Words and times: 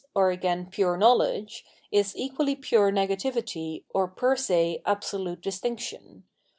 or 0.15 0.31
again 0.31 0.65
pure 0.65 0.97
knowledge, 0.97 1.63
is 1.91 2.15
equally 2.17 2.55
pure 2.55 2.91
negativity 2.91 3.83
or 3.89 4.07
pet 4.07 4.39
se 4.39 4.81
absolute 4.83 5.41
distinction. 5.41 6.23